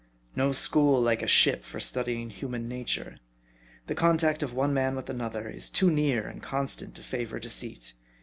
[0.35, 3.19] No school like a ship for studying human nature.
[3.85, 7.93] The contact of one man with another is too near and constant to favor deceit.